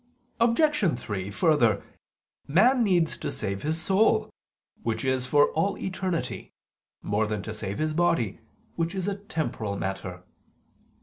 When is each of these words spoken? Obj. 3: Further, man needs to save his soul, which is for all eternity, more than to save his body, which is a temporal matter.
Obj. 0.39 0.99
3: 0.99 1.29
Further, 1.29 1.83
man 2.47 2.83
needs 2.83 3.17
to 3.17 3.29
save 3.29 3.61
his 3.61 3.79
soul, 3.79 4.31
which 4.81 5.05
is 5.05 5.27
for 5.27 5.51
all 5.51 5.77
eternity, 5.77 6.53
more 7.03 7.27
than 7.27 7.43
to 7.43 7.53
save 7.53 7.77
his 7.77 7.93
body, 7.93 8.39
which 8.75 8.95
is 8.95 9.07
a 9.07 9.13
temporal 9.19 9.77
matter. 9.77 10.23